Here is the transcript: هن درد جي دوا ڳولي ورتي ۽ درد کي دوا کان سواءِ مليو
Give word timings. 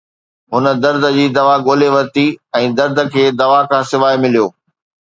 هن 0.53 0.65
درد 0.83 1.03
جي 1.17 1.25
دوا 1.37 1.55
ڳولي 1.67 1.89
ورتي 1.95 2.27
۽ 2.63 2.65
درد 2.81 2.97
کي 3.17 3.23
دوا 3.43 3.59
کان 3.71 3.83
سواءِ 3.93 4.15
مليو 4.25 4.47